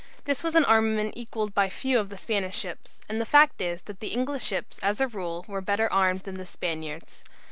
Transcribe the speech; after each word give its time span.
This 0.25 0.41
was 0.41 0.55
an 0.55 0.65
armament 0.65 1.13
equalled 1.15 1.53
by 1.53 1.69
few 1.69 1.99
of 1.99 2.09
the 2.09 2.17
Spanish 2.17 2.57
ships, 2.57 3.01
and 3.07 3.21
the 3.21 3.23
fact 3.23 3.61
is 3.61 3.83
that 3.83 3.99
the 3.99 4.07
English 4.15 4.43
ships 4.45 4.79
as 4.79 4.99
a 4.99 5.07
rule 5.07 5.45
were 5.47 5.61
better 5.61 5.93
armed 5.93 6.21
than 6.21 6.39
the 6.39 6.45
Spaniards. 6.47 7.23